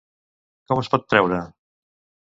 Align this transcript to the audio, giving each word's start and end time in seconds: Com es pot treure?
Com 0.71 0.81
es 0.85 0.91
pot 0.95 1.07
treure? 1.15 1.41